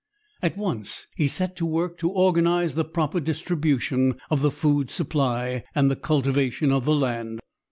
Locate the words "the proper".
2.73-3.19